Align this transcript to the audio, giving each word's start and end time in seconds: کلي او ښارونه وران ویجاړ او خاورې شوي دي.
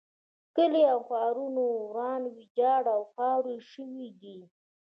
کلي 0.55 0.83
او 0.93 0.99
ښارونه 1.07 1.61
وران 1.83 2.21
ویجاړ 2.35 2.83
او 2.95 3.01
خاورې 3.13 3.57
شوي 3.71 4.07
دي. 4.21 4.37